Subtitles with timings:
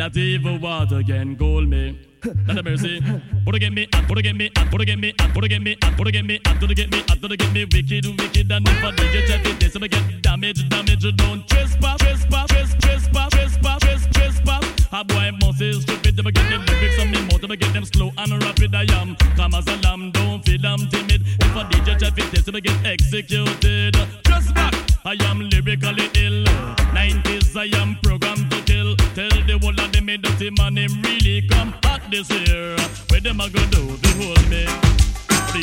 [0.00, 2.00] Not even water can cool me.
[2.46, 3.02] Not a mercy.
[3.44, 6.38] Put get me, put get me, put get me, put get me, put get me,
[6.38, 9.76] put get me, put get me wicked, wicked, and if I DJ check it, this
[9.76, 11.16] get damage, damage.
[11.16, 14.64] Don't trespass, trespass, trespass, trespass, trespass, trespass.
[14.90, 17.84] A boy must be stupid to get them lyrics on me mouth, to get them
[17.84, 18.74] slow and rapid.
[18.74, 21.26] I am calm as a lamb, don't feel I'm timid.
[21.26, 23.96] If I DJ check it, this get executed.
[24.24, 26.46] Just back, I am lyrically ill.
[26.96, 27.89] 90s, I am
[32.10, 32.76] this here.
[33.08, 34.64] Where them a go do to hold me?
[35.28, 35.60] What me,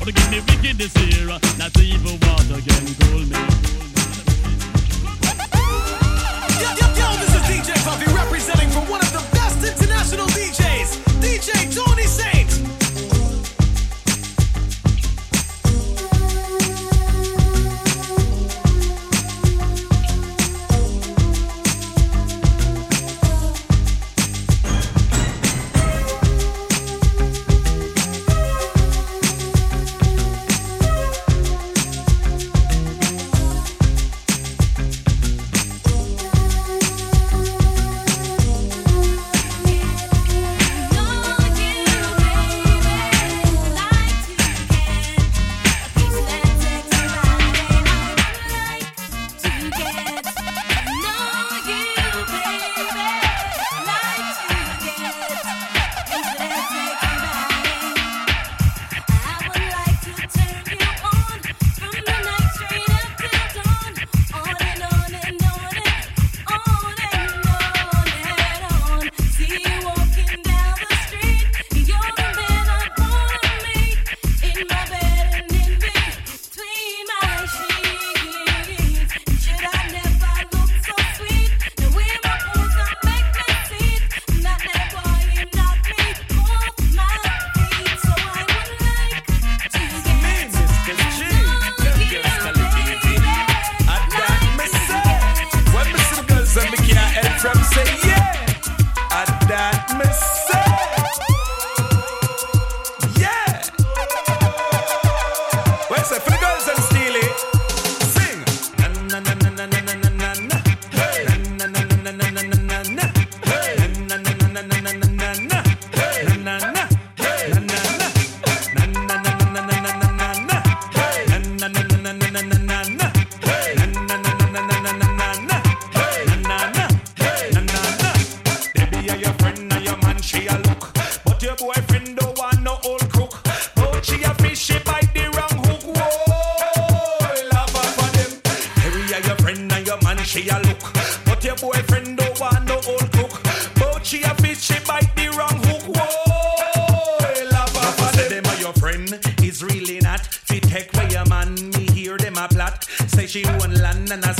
[0.00, 0.14] or mean?
[0.14, 1.26] Give me wicked this here?
[1.58, 2.29] Not even one.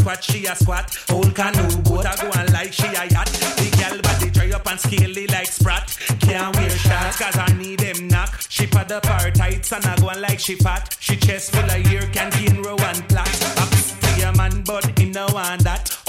[0.01, 0.97] Squat, she a squat.
[1.11, 3.29] Old canoe boat a go and like she a yacht.
[3.61, 5.97] The girl body dry up and scaly like sprat.
[6.21, 8.41] Can't wear shorts cause I need them knock.
[8.49, 10.97] She pad up her tights and I go on like she fat.
[11.01, 13.43] She chest full of ear, canteen row and plaque.
[13.59, 16.00] Ups to your man, but he no want that.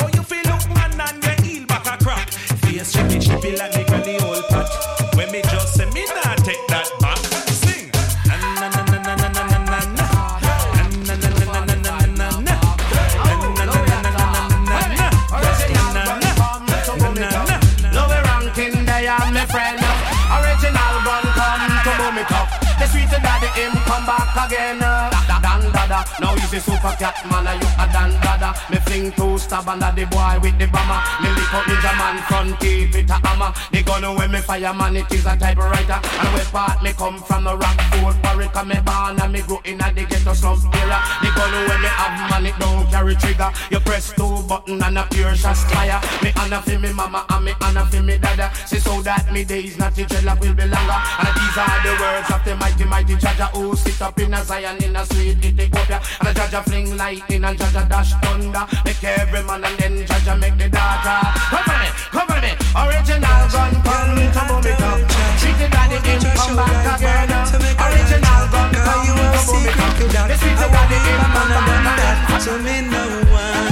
[24.52, 24.84] Again.
[24.84, 25.10] Uh.
[25.42, 27.48] Dan dada, now he's a super cat man.
[27.48, 28.71] Are you a dan dada?
[28.92, 31.00] Me fling two stab under the boy with the bomber.
[31.24, 33.54] Me lick up Ninjaman front teeth with a hammer.
[33.72, 35.96] The gun when me fire man it is a typewriter.
[35.96, 39.62] And where part me come from the rock Warwick and me born and me grow
[39.64, 41.00] in a the ghetto slum era.
[41.24, 43.52] The gun when me have man it don't carry trigger.
[43.72, 46.02] You press two button and a pure shot fire.
[46.22, 48.52] Me honor for me mama and me honor for me dada.
[48.66, 51.00] Say so that me days not the dreadlock will be longer.
[51.24, 54.34] And these are the words of the mighty mighty Jah Jah who sit up in
[54.34, 56.02] a Zion in a sweet Ethiopia.
[56.20, 58.68] And a Jah Jah fling lightning and Jah Jah dash thunder.
[58.86, 61.16] Make every man and then Jah Jah make the data.
[61.50, 62.52] Come for me, come for me.
[62.76, 65.00] Original gun come to boom it up.
[65.40, 67.30] Treat the daddy him come back again.
[67.82, 70.28] Original gun come to boom it up.
[70.30, 72.40] The sweet daddy him come back again.
[72.42, 73.71] So me no one,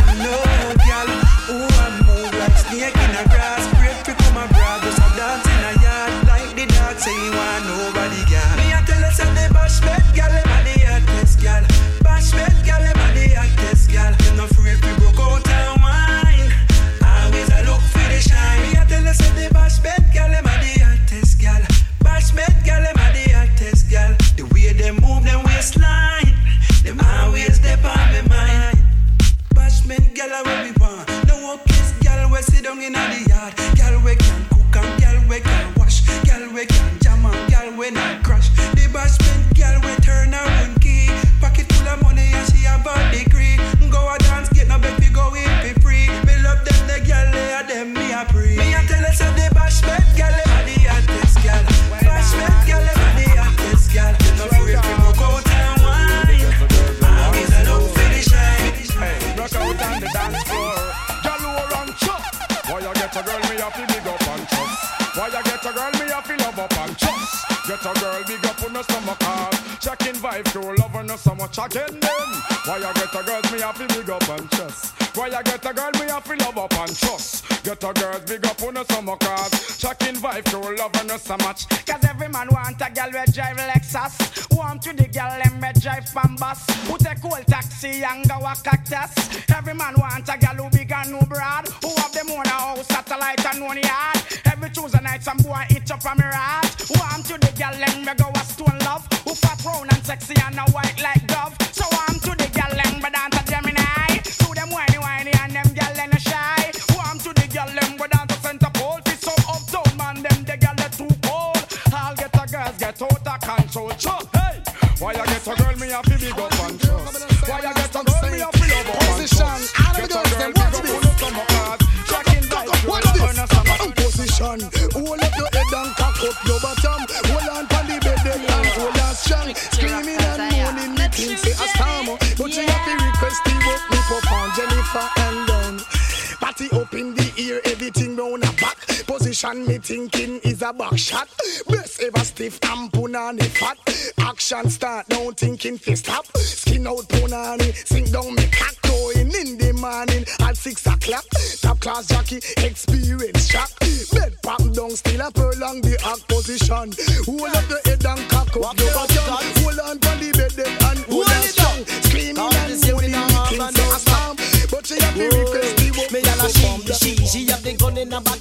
[139.68, 141.28] Me thinking is a back shot.
[141.68, 143.78] Best ever stiff and punani fat.
[144.20, 146.26] Action start now thinking fi stop.
[146.38, 151.26] Skin out punani, sink down me cock going in the morning at six o'clock.
[151.62, 153.72] Top class jockey, experience shock.
[154.14, 156.94] Bed pop down, still a prolong the act position.
[157.26, 159.24] Hold up the head and cock up your bottom.
[159.64, 161.86] Hold on to the bed then and hold on strong.
[162.08, 164.38] Screaming and moaning, making say a storm.
[164.72, 167.98] But she have to request the work Me yalla she, she, she have the gun
[167.98, 168.39] in her back,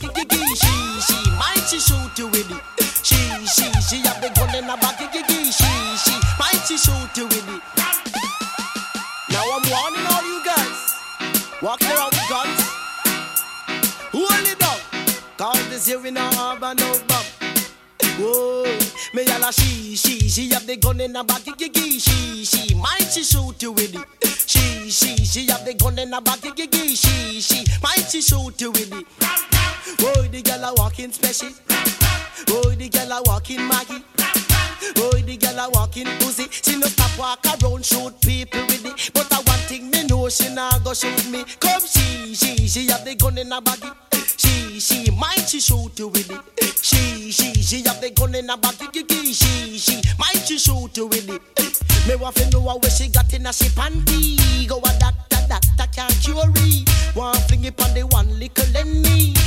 [3.48, 7.24] She, she, have the gun in her back, gigi, she, she, might she shoot you
[7.24, 7.62] with it.
[9.30, 10.94] Now I'm warning all you guys,
[11.62, 12.60] walking around with guns.
[14.12, 14.78] Hold it down,
[15.38, 17.24] cause this here we not have a no bomb.
[18.20, 18.64] Whoa,
[19.14, 23.08] me yalla she, she, she have the gun in her back, gigi, she, she, might
[23.10, 24.04] she shoot you with it.
[24.46, 28.60] She, she, she have the gun in her back, gigi, she, she, might she shoot
[28.60, 29.06] you with it.
[30.00, 31.48] Whoa, the girl a walking special.
[32.48, 34.02] Whoa, the girl a walking Maggie.
[34.94, 36.48] Boy, the girl a walking pussy.
[36.50, 39.10] She no stop walk around shoot people with it.
[39.12, 41.44] But I one thing me know she nah go shoot me.
[41.60, 43.90] Come she, she, she have the gun in her body.
[44.36, 46.78] She, she, might she shoot you with it.
[46.82, 48.86] She, she, she have the gun in her body.
[48.94, 52.08] She, she, might she shoot you with it.
[52.08, 54.66] Me want to know where she got in a she panty.
[54.66, 57.16] Go a doctor, doctor can't cure it.
[57.16, 59.37] Want fling it on the one little Lenny.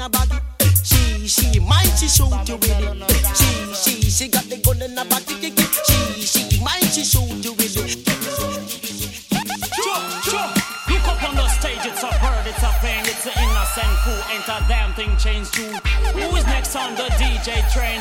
[0.00, 0.10] In.
[0.84, 3.16] She, she might she shoot you with it.
[3.36, 5.34] She, she, she got the gun in her body.
[5.86, 8.08] She, she might she shoot you with it.
[10.88, 12.08] Look up on the stage, it's a
[12.48, 14.20] it's a plane, it's an innocent crew.
[14.32, 15.54] Ain't a damn thing changed.
[15.56, 18.00] Who is next on the DJ train?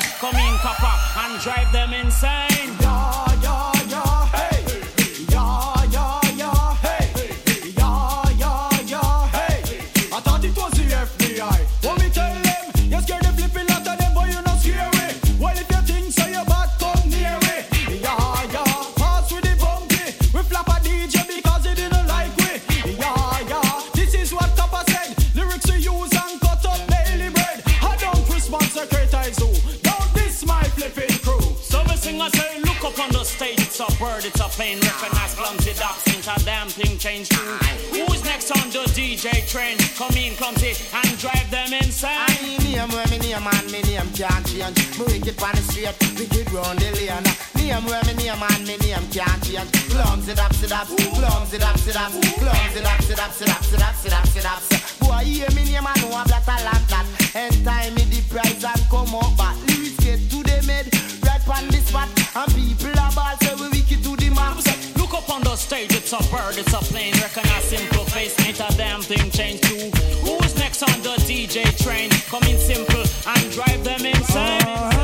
[44.18, 44.98] Can't change.
[44.98, 47.22] Me wicked on the street, wicked round the lane.
[47.54, 49.70] Name where me name and me name can't change.
[49.94, 52.10] Clumsy dap, sit up, clumsy dap, sit up,
[52.42, 54.62] clumsy dap, sit up, sit up, sit up, sit up, sit up.
[55.00, 57.06] Boy, hear me name and know I'm black a lot that.
[57.36, 59.56] End time me the price and come up back.
[59.70, 60.90] Lyrics get to the mid,
[61.22, 64.66] right on the spot, and people are ball say we wicked to the max.
[64.98, 68.60] Look up on the stage, it's a bird, it's a plane, recognize simple face, ain't
[68.66, 69.94] a damn thing changed too.
[70.26, 72.10] Who is next on the DJ train?
[72.34, 72.97] Come in simple
[73.28, 74.97] and drive them insane.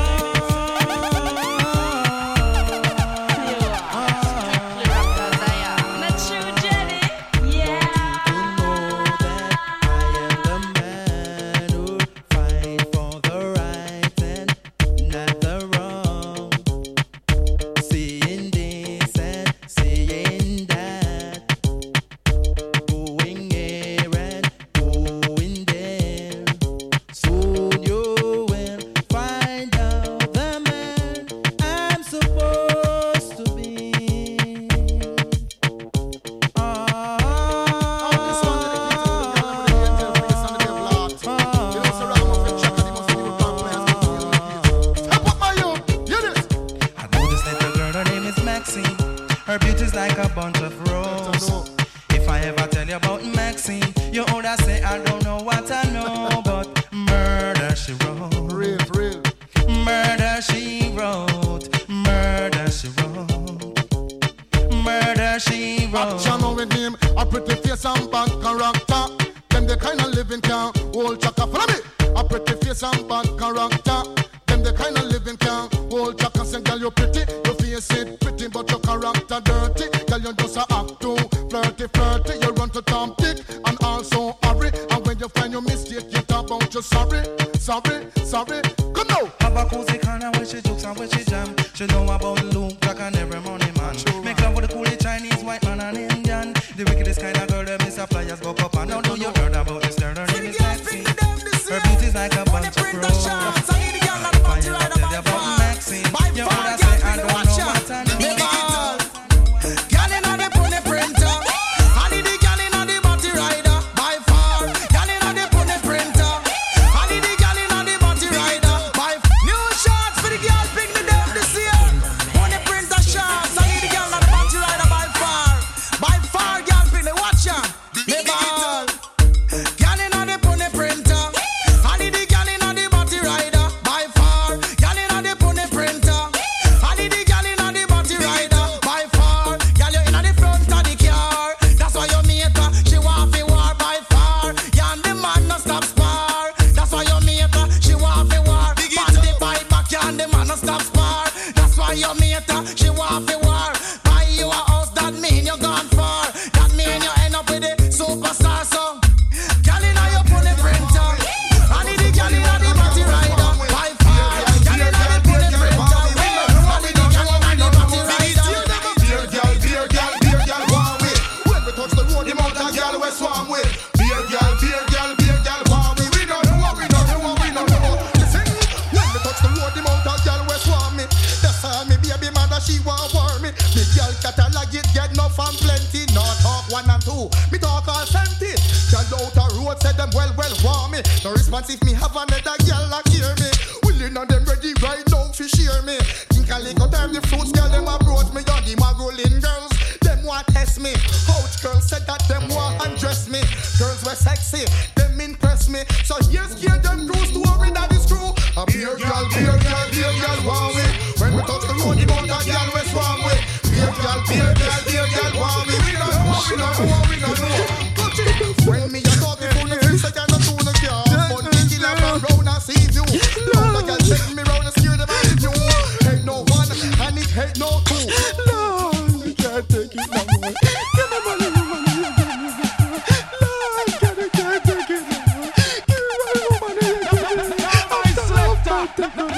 [128.13, 128.42] Never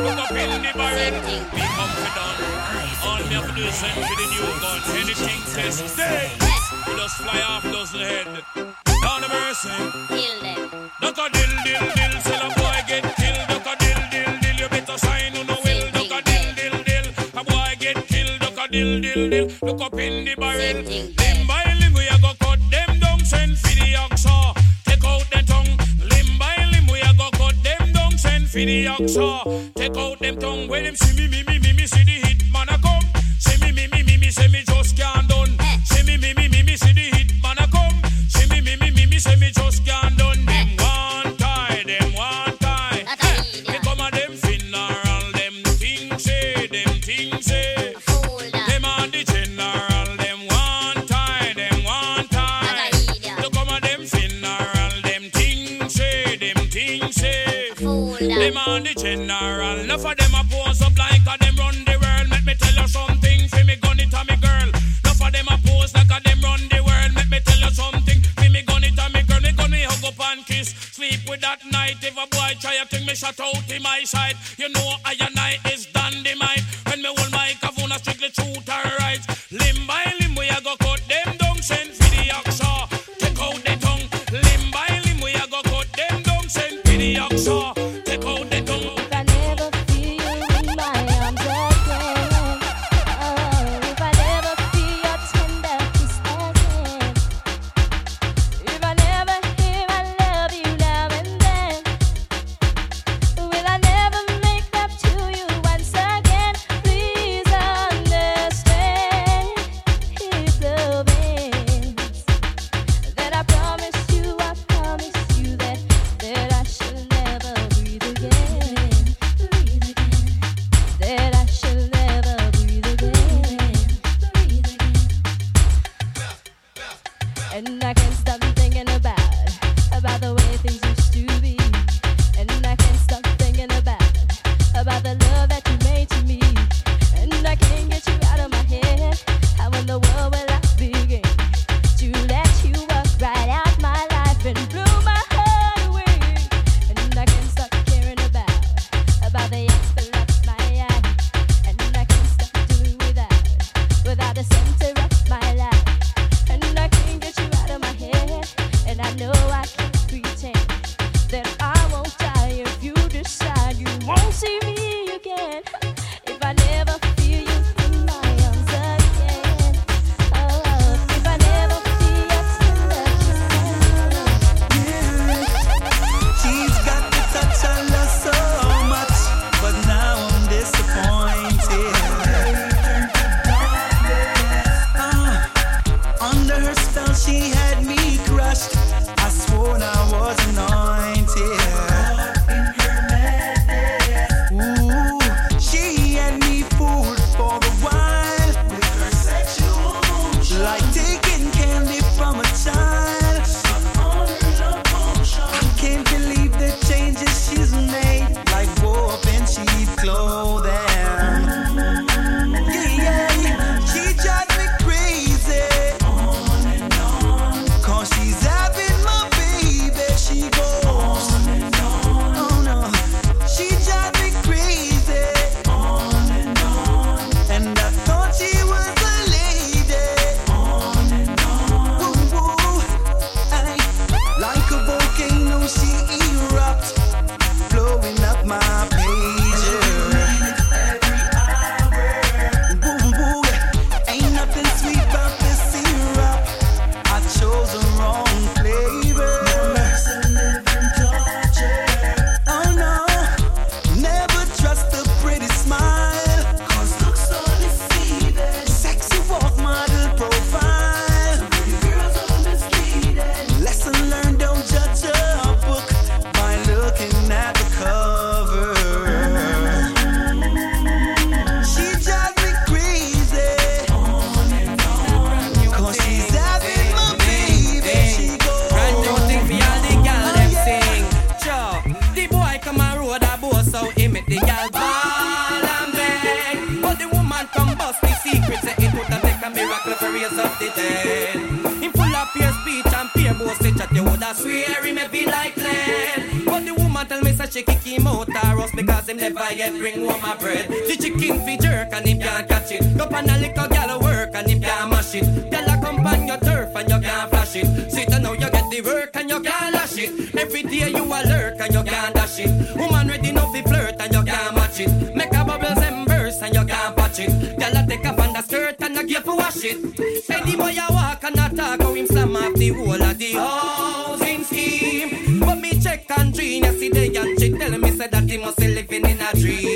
[0.00, 2.38] Look up in the barrel, be confident.
[3.02, 4.80] All we have to do is send for the new gun.
[4.94, 6.30] Anything says stay.
[6.86, 8.26] We just fly off those head.
[8.54, 9.74] Down the mercy.
[10.06, 10.90] Kill them.
[11.00, 12.14] Duck a dill, dill, dill.
[12.22, 13.48] till a boy get killed.
[13.48, 14.56] Duck a dill, dill, dill.
[14.60, 15.90] You better sign on the will.
[15.90, 17.06] Duck a dill, dill, dill.
[17.34, 18.38] A boy get killed.
[18.38, 19.48] Duck a dill, dill, dill.
[19.62, 20.82] Look up in the barrel.
[20.84, 21.67] Limb by
[28.58, 29.70] for the.
[29.76, 31.67] Take out them tongue when them see me, me, me, me.
[73.28, 74.34] cut out in my side.
[74.56, 75.77] You know I and I is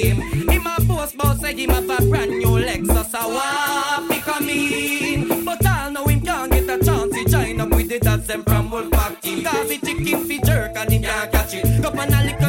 [0.03, 0.21] dream.
[0.49, 4.49] Him a boast bout say him have a brand new Lexus a walk he come
[4.49, 5.45] in.
[5.45, 8.43] But all know him can't get a chance to join up with the dads them
[8.45, 9.45] from Wolfpack team.
[9.45, 11.83] Cause the chicken fi jerk and him can't catch it.
[11.83, 12.42] Go on a little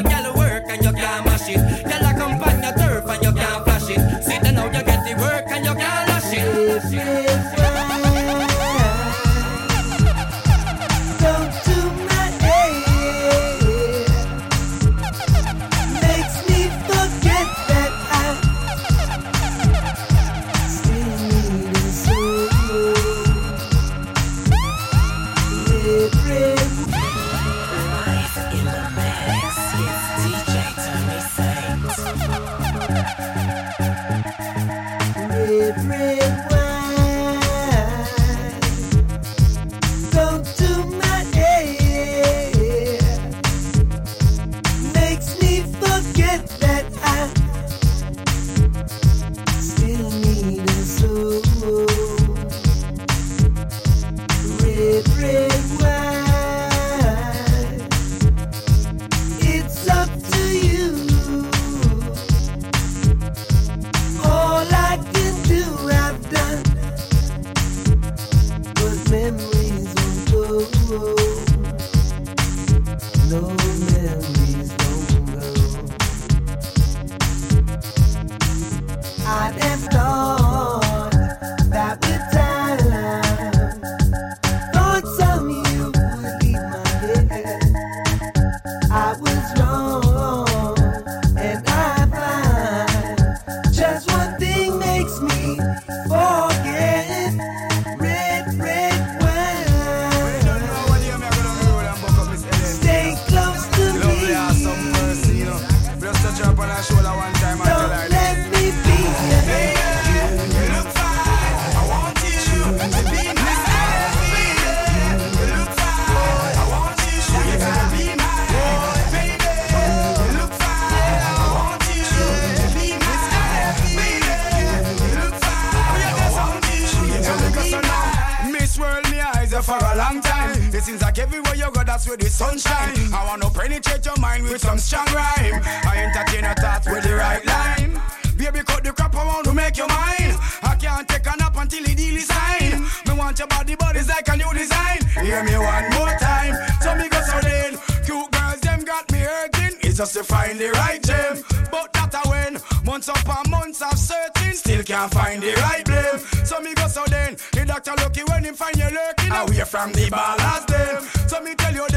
[132.13, 133.13] where the sunshine.
[133.13, 135.61] I wanna penetrate your mind with some strong rhyme.
[135.89, 137.99] I entertain a thought with the right line.
[138.37, 140.35] Baby, cut the crap, want to make you mine.
[140.61, 142.81] I can't take a nap until the deal is signed.
[143.07, 144.99] Me want your body, but it's like a new design.
[145.21, 146.55] Hear me one more time.
[146.81, 147.79] So me go so then.
[148.05, 149.77] Cute girls, them got me hurting.
[149.81, 151.43] It's just to find the right gem.
[151.71, 152.61] But that I win.
[152.85, 154.53] Months upon months of searching.
[154.53, 156.19] Still can't find the right blame.
[156.45, 157.37] So me go so then.
[157.53, 159.31] The doctor lucky when him find you lurking.
[159.31, 161.03] Away from the ballast them.
[161.27, 161.87] So me tell you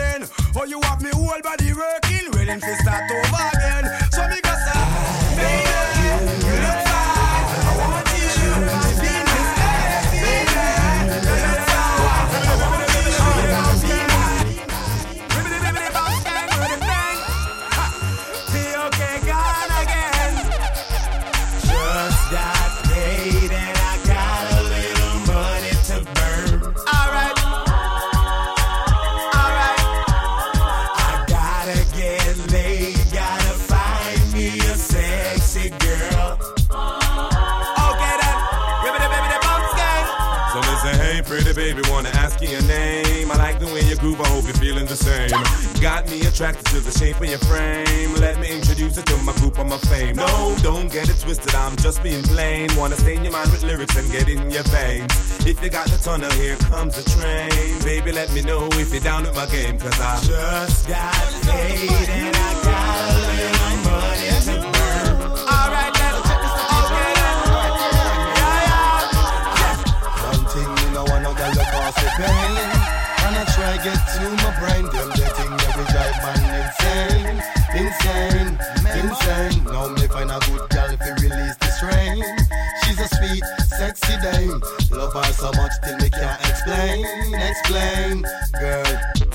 [0.58, 2.30] Oh, you have me whole body working.
[2.32, 4.05] Willing to start over again.
[46.37, 48.12] Attracted to the shape of your frame.
[48.16, 50.16] Let me introduce you to my group of my fame.
[50.16, 52.68] No, don't get it twisted, I'm just being plain.
[52.77, 55.46] Wanna stain your mind with lyrics and get in your veins.
[55.46, 57.83] If you got the tunnel, here comes the train.
[57.85, 61.14] Baby, let me know if you're down with my game, cause I just got
[61.49, 64.27] paid and I got a little money
[71.96, 72.75] to pain.
[73.26, 75.56] And I try get to my brain, them the thing
[75.90, 77.42] drive man insane,
[77.74, 78.52] insane,
[79.02, 79.64] insane.
[79.64, 82.22] Now me find a good girl if release the strain.
[82.84, 84.62] She's a sweet, sexy dame.
[84.92, 88.24] Love her so much till me can't explain, explain,
[88.60, 89.25] girl.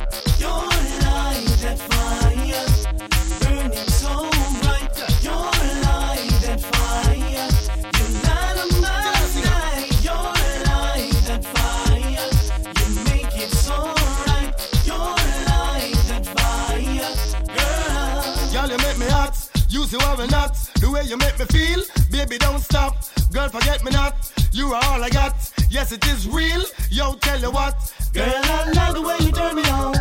[19.91, 20.55] You are not.
[20.79, 22.95] The way you make me feel, baby, don't stop.
[23.33, 24.31] Girl, forget me not.
[24.53, 25.35] You are all I got.
[25.69, 26.63] Yes, it is real.
[26.89, 27.93] Yo, tell you what.
[28.13, 29.91] Girl, I love the way you turn me on.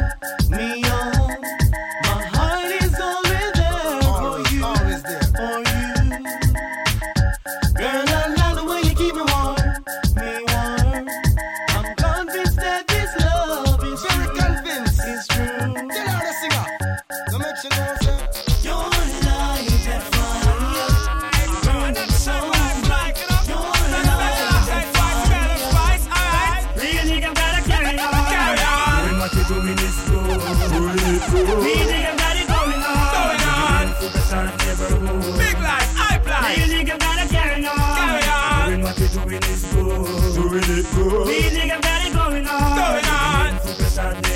[0.48, 1.19] Me on.
[40.50, 41.28] Doing it good.
[41.28, 42.76] Real nigga got it going on.
[42.76, 44.29] Going on.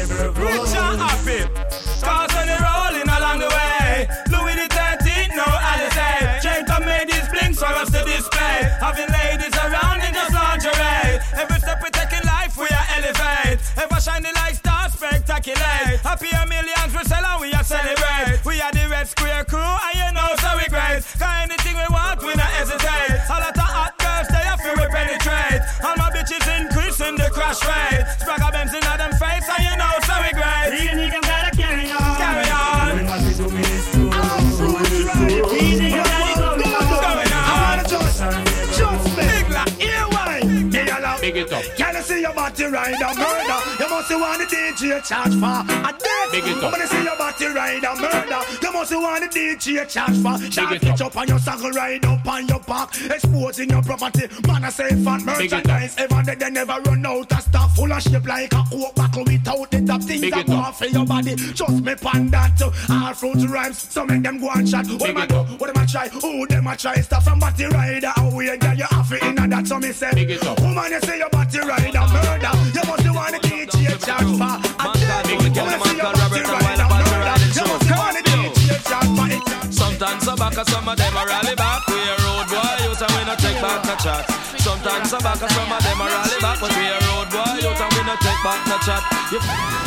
[41.54, 41.64] Up.
[41.76, 43.58] Can you see your body ride a murder?
[43.80, 46.32] You must want the DJ charge for a death.
[46.32, 46.76] Big it up.
[46.76, 50.34] You see your body ride a murder, you must see want the DJ charge for.
[50.50, 51.16] Shot it pitch up.
[51.16, 54.26] on your saddle, ride up on your back, exposing your property.
[54.46, 55.64] Man, I say fat Big it up.
[55.64, 55.94] merchandise.
[55.98, 59.24] Ever they, they never run out of stuff full of shape like a oak buckle
[59.24, 61.34] without the top things that go off for your body.
[61.36, 62.60] Just me pan that.
[62.90, 64.86] All fruit rhymes, so make them go and chat.
[64.86, 65.56] What Big them a it do?
[65.58, 66.08] What am I try?
[66.08, 66.94] Who them I try?
[67.00, 68.12] Stuff from body rider.
[68.18, 69.66] Oh, Away, girl, you have it in that.
[69.66, 70.58] So me say, Big it up.
[70.60, 72.52] woman, you say your body rider murder.
[72.72, 74.56] You must want the DJ charge for.
[74.80, 77.52] Man called Big Kill, the man called Robert, and while the party riding
[77.92, 79.28] want the DJ charge for.
[79.72, 81.86] Sometimes I back, some of them a rally back.
[81.88, 84.24] We a road boy youth and we no take back no chat.
[84.58, 87.80] Sometimes I back, some of them a rally back, but we a road boy youth
[87.80, 89.02] and we no take back no chat.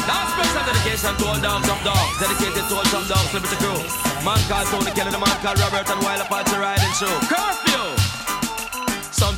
[0.07, 3.79] Now special dedication to all dogs, some dogs, dedicated to all some dogs, liberty crew.
[4.23, 7.11] Man called Tony Kelly, the man called Robert, and while the party riding show.
[7.27, 8.06] Curfew.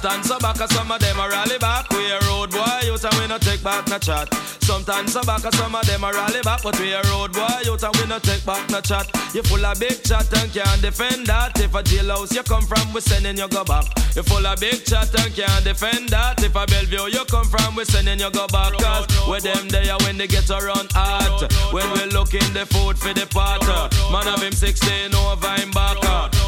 [0.01, 1.89] Sometimes I back, some of them a rally back.
[1.89, 4.33] We a road boy youth and we no take back no chat.
[4.63, 7.83] Sometimes I back, some of them a rally back, but we a road boy youth
[7.83, 9.11] and we no take back no chat.
[9.35, 11.59] You full of big chat and can't defend that.
[11.59, 13.91] If a jailhouse you come from, we sending you go back.
[14.15, 16.41] You full of big chat and can't defend that.
[16.41, 18.71] If a Bellevue you come from, we sending you go back.
[18.79, 21.51] Cause with them there when they get around hot.
[21.73, 23.91] When we looking the food for the potter.
[24.15, 25.99] Man of him 16 over him back.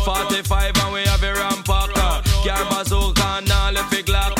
[0.07, 2.00] 45 and we have a rampacker.
[2.43, 4.33] Car bazooka and all if it glock.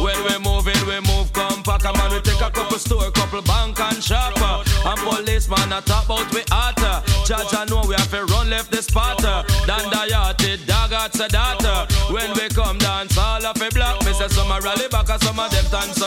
[0.00, 1.84] When we moving, we move compact.
[1.84, 4.38] Man, we take a couple store, couple bank and shop.
[4.38, 6.78] And policeman a top out we hot.
[7.26, 9.18] Judge I know we have to run left the spot.
[9.18, 11.86] Dan yachted, dog at the data.
[12.12, 14.04] When we come dance, all of it black.
[14.04, 15.97] Me say some a rally back some of them dance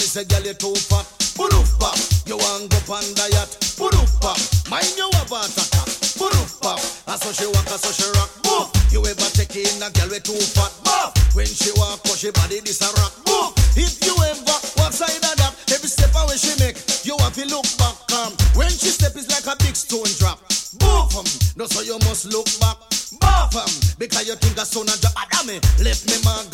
[0.00, 1.04] me say, girl, you too fat.
[1.36, 1.96] Puruf pop.
[2.24, 3.52] You want go pan diet.
[3.76, 4.40] Puruf pop.
[4.72, 5.88] Mind you have a attack.
[6.16, 6.80] Puruf pop.
[7.06, 8.32] And so she walk, and so she rock.
[8.48, 8.72] Move.
[8.88, 10.72] You ever take in a girl with too fat.
[10.88, 11.12] Move.
[11.36, 13.12] When she walk, cause she body this a rock.
[13.28, 13.52] Move.
[13.76, 17.44] If you ever walk side of that, every step away she make, you have to
[17.52, 17.96] look back.
[18.16, 20.40] Um, when she step, it's like a big stone drop.
[20.80, 21.12] Boom.
[21.12, 21.28] Um,
[21.60, 22.80] no, so you must look back.
[23.20, 25.60] Buff um, because you think a son of the Adame.
[25.84, 26.46] Left me man,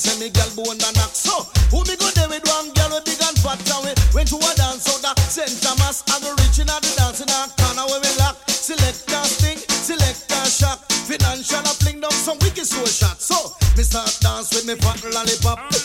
[0.00, 1.12] say me girl bone and knock.
[1.12, 4.32] So, who me go there with one girl with big and fat and we went
[4.32, 5.52] to a dance out the St.
[5.60, 8.40] Thomas and we reaching out the dance in a corner where we lock.
[8.48, 10.80] Select a sting, select a shock.
[11.04, 13.20] Financial a fling down some wicked soul shot.
[13.20, 15.79] So, me start dance with me fat lollipop.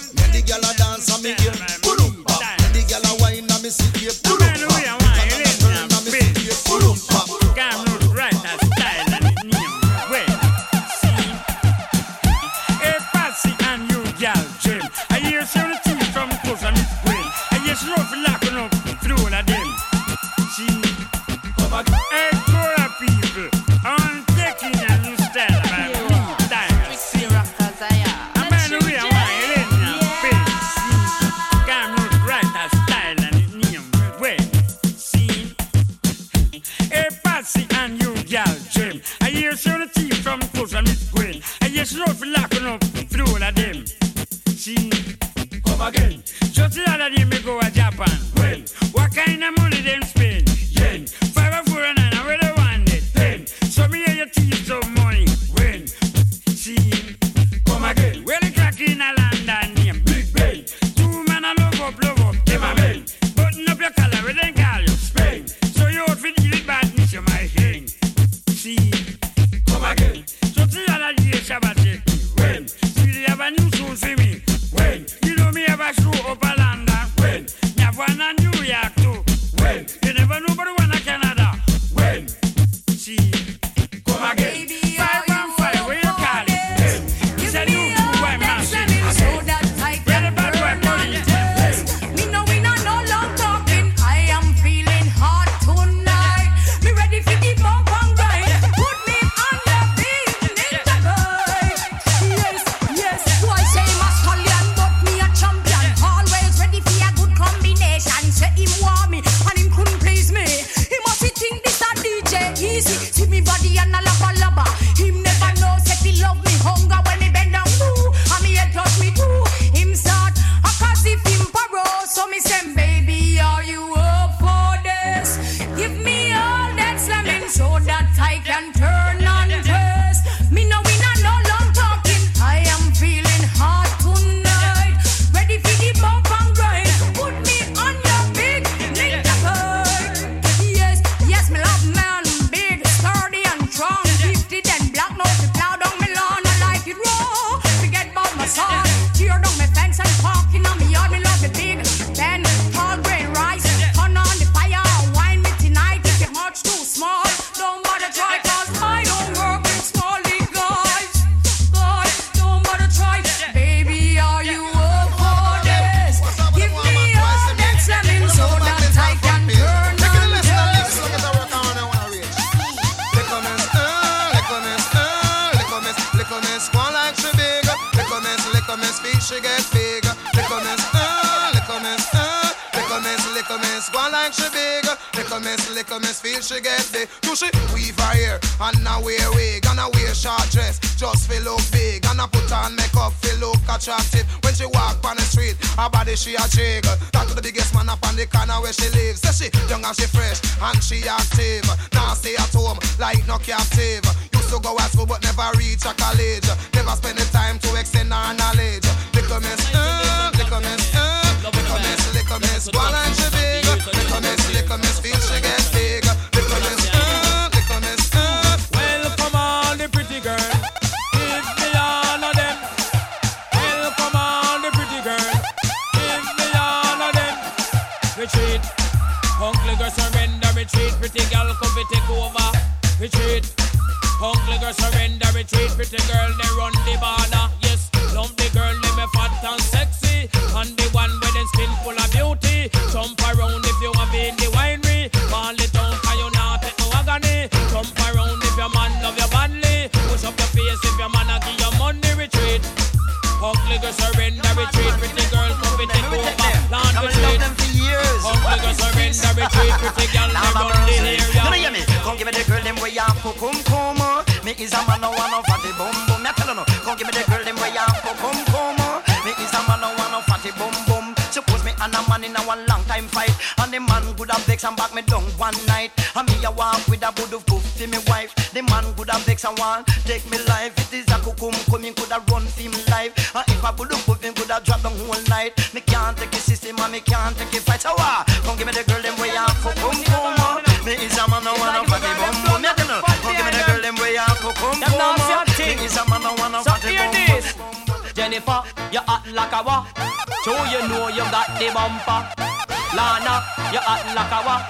[303.72, 304.64] you hot like a wop.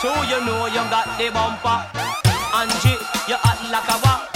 [0.00, 1.78] Two, you know you got the bumper.
[2.54, 2.98] Angie,
[3.28, 4.28] you hot like a wop.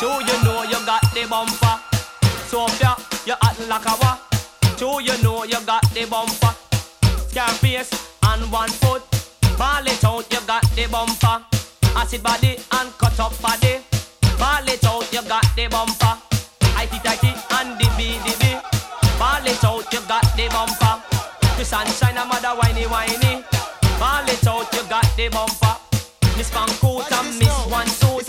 [0.00, 1.74] Two, you know you got the bumper.
[2.48, 4.18] Sophia, you hot like a wop.
[4.76, 6.54] Two, you know you got the bumper.
[7.28, 7.92] Scarface
[8.24, 9.02] and one foot.
[9.58, 11.44] Ball it out, you got the bumper.
[11.94, 13.84] Acid body and cut up body.
[14.38, 16.16] Ball it out, you got the bumper.
[16.80, 17.28] Icy tighty
[17.60, 18.56] and the BDB.
[19.18, 21.02] Ball it out, you got the bumper.
[21.58, 23.19] The sunshine, a mother whiny whiny
[25.20, 25.76] the bumper.
[26.36, 28.24] Miss Van Coat and Miss One Suit.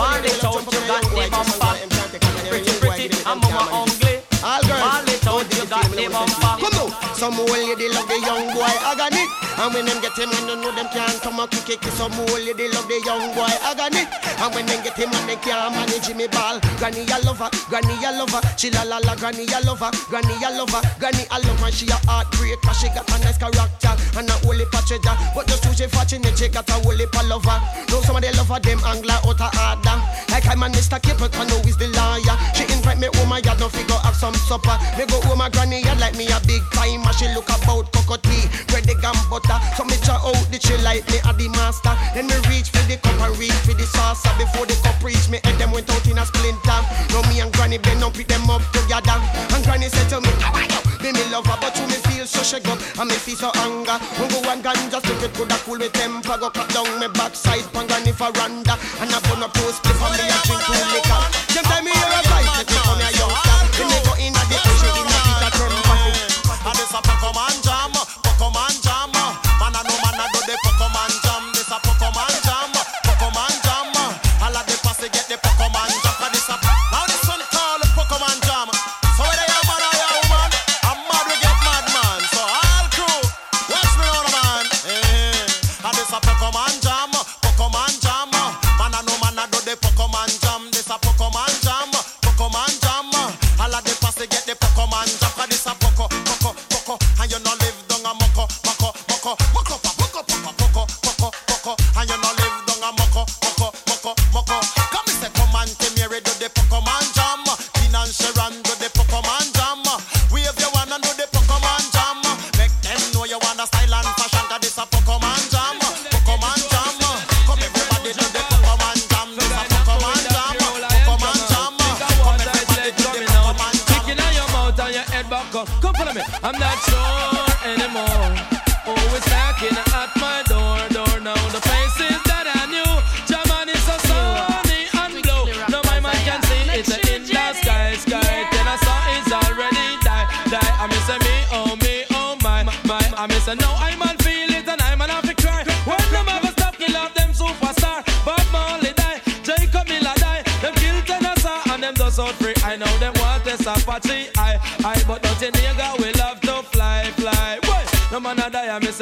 [0.00, 0.48] Ball it you
[0.88, 1.76] got the bumper.
[2.48, 4.24] Pretty, pretty, I'm more ugly.
[4.40, 6.54] Ball it out, you got the bumper.
[6.64, 9.19] Come on, some old lady love the young boy agony.
[9.60, 11.92] And when them get him, and you know them can't come and kick it.
[11.92, 14.08] Some old lady love the young boy agony.
[14.40, 16.64] And when them get him, and they can't manage Jimmy Ball.
[16.80, 18.40] Granny a lover, granny a lover.
[18.56, 20.80] She la la la, granny a lover, granny a lover.
[20.96, 22.72] Granny a lover, she a heartbreaker.
[22.72, 25.12] She got a nice character and a holy patria.
[25.36, 27.60] But just too she fortunate, she got a holy pa lover.
[27.92, 29.96] Know some of the lover them angler out of order.
[30.32, 30.96] Like I'm a Mr.
[30.96, 32.32] Capleton, know he's the liar.
[32.56, 34.72] She invite me oh home, I had no figure have some supper.
[34.96, 37.04] Me go home, my granny had like me a big time.
[37.04, 38.48] And she look about cocotte
[39.10, 39.58] and butter.
[39.74, 41.94] So me try out the chill like me a the master.
[42.14, 44.30] Then me reach for the cup and reach for the saucer.
[44.38, 46.80] Before the cup reach me, and them went out in a splinter.
[47.10, 49.18] Now me and Granny bend up, pick them up together.
[49.50, 50.80] And Granny said to me, how are you?
[51.02, 52.78] Me me love her, but you me feel so shake up.
[52.98, 53.98] And me feel so anger.
[54.20, 56.36] When go and gun just if it coulda cool me temper.
[56.38, 59.69] Go cut down me backside, pan Granny for And I burn up to
[101.66, 102.39] And you're not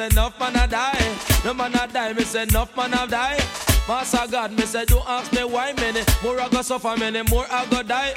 [0.09, 1.17] say enough man a die.
[1.45, 3.39] No man a die, me say enough man a die.
[3.89, 6.03] Master God, me say don't ask me why many.
[6.23, 8.13] More I go suffer, many more I go die.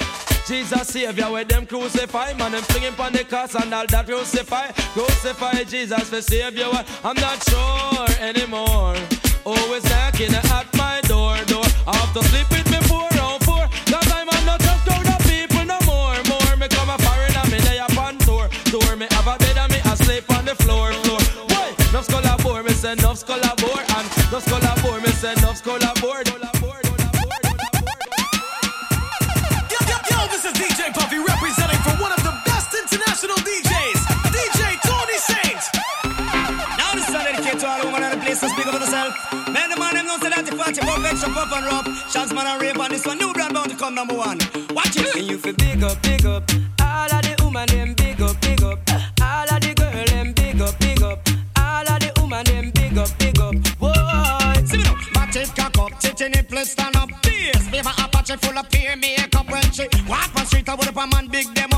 [0.46, 4.72] Jesus Savior, where them crucify, man, them flinging pon the cross and all that crucify,
[4.92, 6.68] crucify Jesus for Savior.
[7.04, 8.96] I'm not sure anymore.
[9.44, 11.64] Always knocking at my door, door.
[11.86, 12.61] after sleeping.
[22.82, 25.00] say nuffs collabore and no nuffs collabore.
[25.02, 26.26] Me say nuffs collabore.
[29.70, 34.00] Yo, yo, yo, this is DJ Puffy representing for one of the best international DJs,
[34.34, 35.62] DJ Tony Saint.
[36.76, 38.74] Now this is dedicated to all the women in the place to so speak up
[38.74, 39.14] for themselves.
[39.54, 41.86] Men, the man, them don't say that the party pop extra pop and rough.
[42.10, 43.18] Shots man and rape and this one.
[43.18, 44.38] New brand bound to come number one.
[44.74, 45.14] Watch it.
[45.14, 46.71] And you feel big up, big up.
[58.38, 60.68] full of peer makeup when she walk on street.
[60.68, 61.71] I would up a man big them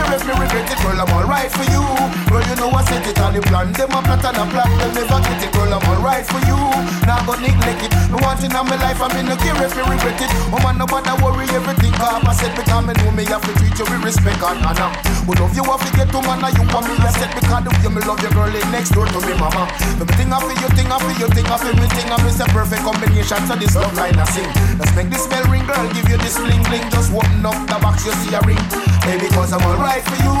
[0.00, 0.78] care if me regret it.
[0.80, 1.82] Girl, I'm alright for you.
[2.32, 3.72] Girl, you know I set it all the plan.
[3.72, 4.68] Them a plot and a plot.
[4.80, 5.52] Them never get it.
[5.52, 6.58] Girl, I'm alright for you.
[7.04, 7.92] Now go neglect it.
[8.08, 9.00] Me want it in my life.
[9.00, 10.30] I'm in no care if me regret it.
[10.52, 11.92] Oh man, nobody worry everything.
[12.00, 14.90] Cause I said because me know me have to treat you with respect and honor.
[15.26, 16.40] But love you have to get to man.
[16.40, 18.96] and You want me I said because the way me love your girl live next
[18.96, 19.68] door to me mama.
[20.00, 22.40] Everything I feel you, thing I feel you, thing I feel me, thing I miss
[22.40, 23.40] a perfect combination.
[23.44, 24.48] So this love line I sing.
[24.78, 25.84] Let's make this bell ring, girl.
[25.92, 26.86] Give you this bling bling.
[26.94, 28.60] Just open up the box, you see a ring.
[29.04, 30.36] Baby, cause I'm alright for you.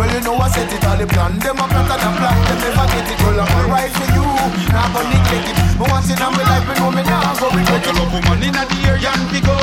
[0.00, 1.36] Well, you know I set it all the plan.
[1.44, 2.36] Them a plot and a plot.
[2.48, 3.18] Them never get it.
[3.20, 4.24] Girl, I'm alright for you.
[4.72, 5.56] Now go neglect it.
[5.76, 7.92] But once in my life, me know me now go regret it.
[7.92, 9.56] Love woman in the and we go.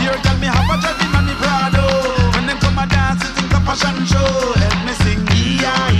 [0.00, 1.84] Here, tell me how much I did money Prado.
[2.32, 4.30] When them come a dance, it's in a fashion show.
[4.56, 5.20] Help me sing,
[5.60, 5.95] yeah,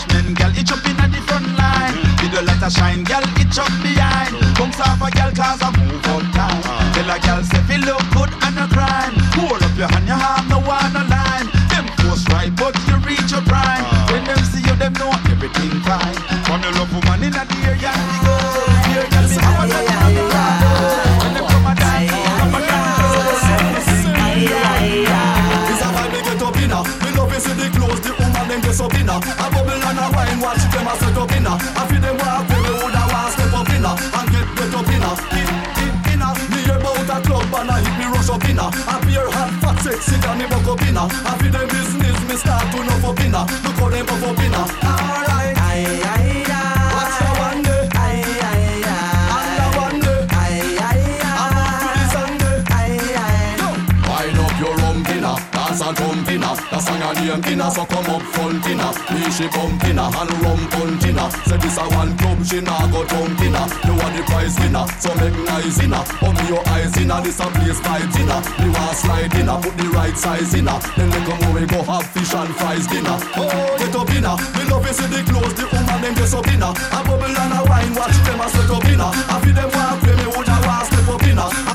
[0.00, 1.94] Bashman gal itch up in the front line.
[2.16, 4.32] Video light a shine, gal itch up behind.
[4.56, 5.79] Bounce off a gal cause I
[56.80, 56.88] inna.
[56.88, 58.92] Song a name inna, so come up front inna.
[59.12, 61.30] Me she bump inna and rum punch inna.
[61.44, 63.68] Say this a one club, she nah go jump inna.
[63.84, 66.00] You are the prize winner, so make nice inna.
[66.22, 68.38] Open your eyes inna, this a place vibes inna.
[68.60, 70.80] Me want slide inna, put the right size inna.
[70.96, 73.18] Then they come we go have fish and fries dinner.
[73.36, 74.36] Oh, get up inna.
[74.56, 76.70] Me love you see the clothes, the woman them dress up inna.
[76.70, 79.08] A bubble and a wine, watch them a set up inna.
[79.28, 81.69] I feel them walk with me, woulda want step up inna.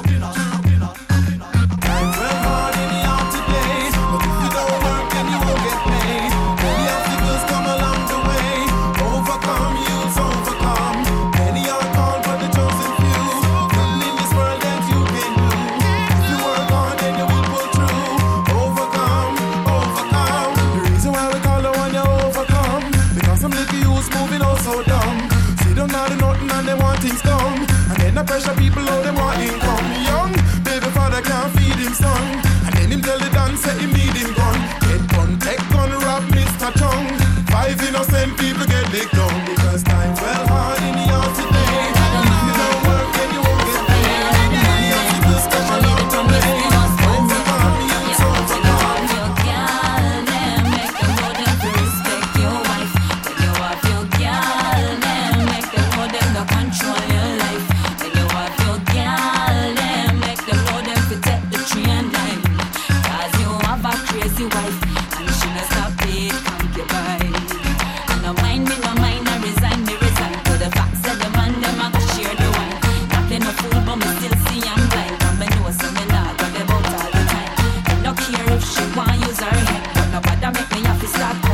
[81.06, 81.45] It's like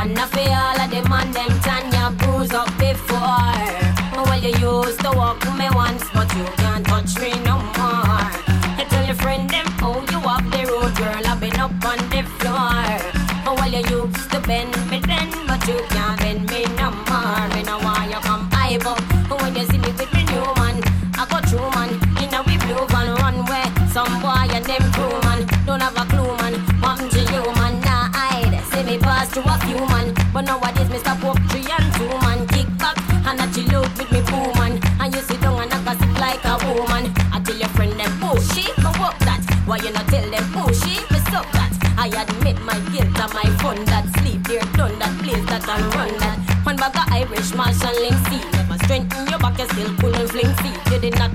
[0.00, 0.49] wanna feel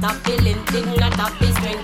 [0.06, 1.75] a feeling thing, not a business.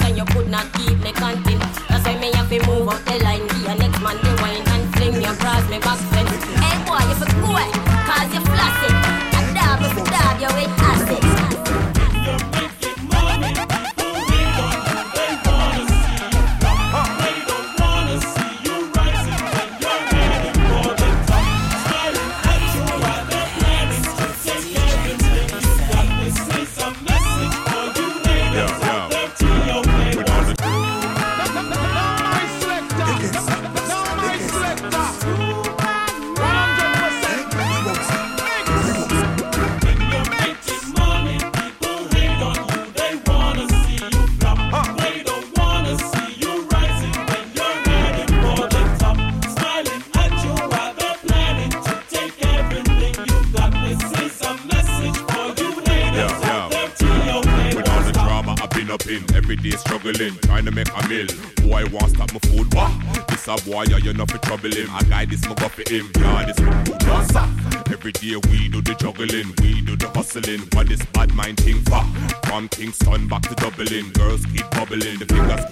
[73.92, 75.20] bubbling, girls keep bubbling.
[75.20, 75.71] The fingers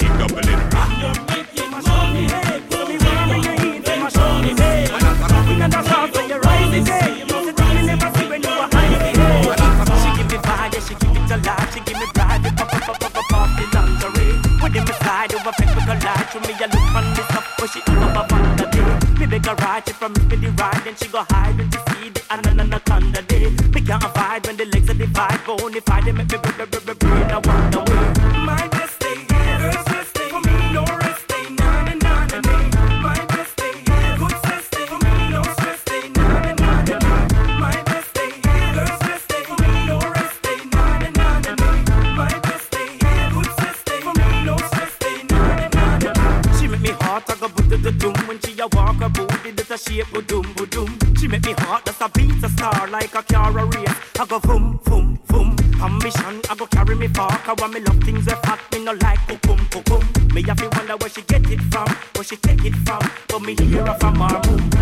[47.03, 48.13] heart, I go boom do doom.
[48.27, 50.97] When she a walk, a booty that a shape, bo doom bo doom.
[51.17, 54.25] She make me heart that's a beat, a star like a car a race I
[54.25, 55.55] go boom, boom, boom.
[55.81, 58.91] Ambition, I go carry me far I want me love things that fat, me no
[58.91, 62.35] like Boom, boom, boom Me have to wonder where she get it from Where she
[62.35, 62.99] take it from.
[63.29, 64.78] But me hear her from her boom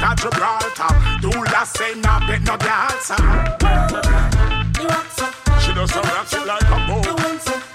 [0.00, 1.20] to Gibraltar.
[1.20, 3.16] Do last say not bet no dancer.
[5.60, 7.69] She does some rap, like a boat.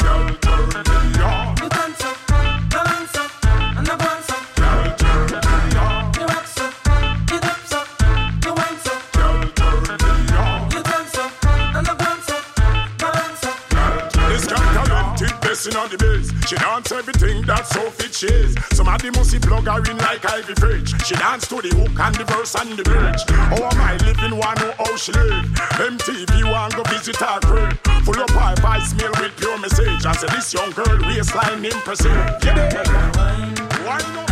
[16.46, 18.54] She dance everything that Sophie shares.
[18.70, 20.94] Some of the must plug her in like Ivy Bridge.
[21.04, 23.26] She dance to the hook and the verse and the bridge.
[23.50, 25.46] How am I living one who how she live?
[25.82, 27.74] MTV want go visit her crib.
[28.06, 30.06] Full of pipe, I smell with pure message.
[30.06, 32.14] I said this young girl waistline impressive.
[32.46, 33.12] Yeah, yeah.
[33.18, 34.25] Wine, wine,